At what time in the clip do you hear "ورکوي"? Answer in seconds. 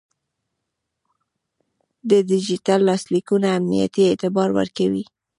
4.59-5.03